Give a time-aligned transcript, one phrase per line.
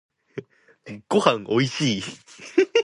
[1.07, 2.01] ごはんおいしい